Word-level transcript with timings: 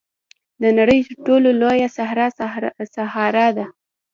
د 0.61 0.63
نړۍ 0.79 0.99
تر 1.07 1.15
ټولو 1.25 1.49
لویه 1.61 1.89
صحرا 1.97 2.27
سهارا 3.13 3.47
ده. 3.57 3.65